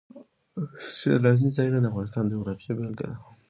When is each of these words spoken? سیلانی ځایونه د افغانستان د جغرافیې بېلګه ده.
سیلانی 0.97 1.49
ځایونه 1.57 1.79
د 1.81 1.85
افغانستان 1.91 2.23
د 2.25 2.31
جغرافیې 2.35 2.71
بېلګه 2.77 3.05
ده. 3.09 3.15